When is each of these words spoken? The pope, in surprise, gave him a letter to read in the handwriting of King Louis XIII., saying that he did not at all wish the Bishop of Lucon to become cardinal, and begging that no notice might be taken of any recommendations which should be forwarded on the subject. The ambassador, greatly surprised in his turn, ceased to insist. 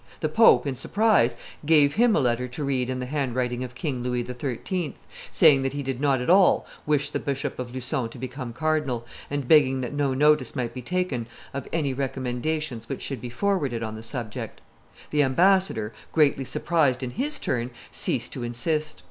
The 0.21 0.29
pope, 0.29 0.65
in 0.65 0.73
surprise, 0.73 1.35
gave 1.63 1.93
him 1.93 2.15
a 2.15 2.19
letter 2.19 2.47
to 2.47 2.63
read 2.63 2.89
in 2.89 2.97
the 2.97 3.05
handwriting 3.05 3.63
of 3.63 3.75
King 3.75 4.01
Louis 4.01 4.25
XIII., 4.25 4.95
saying 5.29 5.61
that 5.61 5.73
he 5.73 5.83
did 5.83 6.01
not 6.01 6.19
at 6.21 6.27
all 6.27 6.65
wish 6.87 7.11
the 7.11 7.19
Bishop 7.19 7.59
of 7.59 7.71
Lucon 7.71 8.09
to 8.09 8.17
become 8.17 8.51
cardinal, 8.51 9.05
and 9.29 9.47
begging 9.47 9.81
that 9.81 9.93
no 9.93 10.15
notice 10.15 10.55
might 10.55 10.73
be 10.73 10.81
taken 10.81 11.27
of 11.53 11.67
any 11.71 11.93
recommendations 11.93 12.89
which 12.89 13.03
should 13.03 13.21
be 13.21 13.29
forwarded 13.29 13.83
on 13.83 13.93
the 13.93 14.01
subject. 14.01 14.59
The 15.11 15.21
ambassador, 15.21 15.93
greatly 16.11 16.45
surprised 16.45 17.03
in 17.03 17.11
his 17.11 17.37
turn, 17.37 17.69
ceased 17.91 18.33
to 18.33 18.41
insist. 18.41 18.99